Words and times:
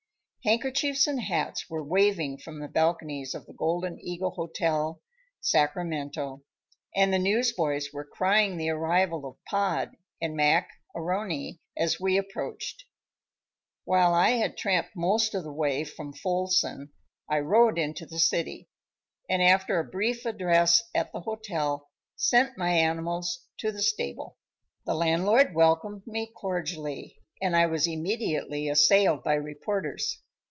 Handkerchiefs 0.43 1.05
and 1.05 1.21
hats 1.21 1.69
were 1.69 1.83
waving 1.83 2.39
from 2.39 2.59
the 2.59 2.67
balconies 2.67 3.35
of 3.35 3.45
the 3.45 3.53
Golden 3.53 3.99
Eagle 4.01 4.31
Hotel, 4.31 4.99
Sacramento, 5.39 6.41
and 6.95 7.11
newsboys 7.23 7.93
were 7.93 8.03
crying 8.03 8.57
the 8.57 8.71
arrival 8.71 9.23
of 9.27 9.37
Pod 9.45 9.95
and 10.19 10.35
Mac 10.35 10.67
A'Rony 10.95 11.59
as 11.77 11.99
we 11.99 12.17
approached. 12.17 12.85
While 13.83 14.15
I 14.15 14.31
had 14.31 14.57
tramped 14.57 14.95
most 14.95 15.35
all 15.35 15.41
of 15.41 15.45
the 15.45 15.53
way 15.53 15.83
from 15.83 16.11
Folsom, 16.11 16.91
I 17.29 17.37
rode 17.37 17.77
into 17.77 18.07
the 18.07 18.17
city, 18.17 18.67
and 19.29 19.43
after 19.43 19.77
a 19.77 19.83
brief 19.83 20.25
address 20.25 20.81
at 20.95 21.11
the 21.11 21.21
hotel, 21.21 21.91
sent 22.15 22.57
my 22.57 22.71
animals 22.71 23.45
to 23.59 23.71
the 23.71 23.83
stable. 23.83 24.39
The 24.87 24.95
landlord 24.95 25.53
welcomed 25.53 26.07
me 26.07 26.31
cordially, 26.35 27.19
and 27.39 27.55
I 27.55 27.67
was 27.67 27.85
immediately 27.87 28.67
assailed 28.67 29.23
by 29.23 29.35
reporters. 29.35 30.17